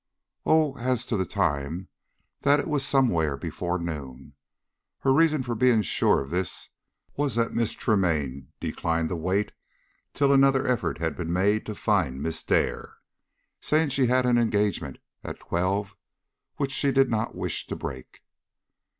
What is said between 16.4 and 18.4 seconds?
which she did not wish to break."